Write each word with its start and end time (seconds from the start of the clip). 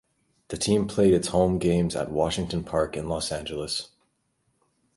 The 0.47 0.57
team 0.57 0.87
played 0.87 1.13
its 1.13 1.27
home 1.27 1.59
games 1.59 1.95
at 1.95 2.09
Washington 2.09 2.63
Park 2.63 2.97
in 2.97 3.07
Los 3.07 3.31
Angeles. 3.31 3.89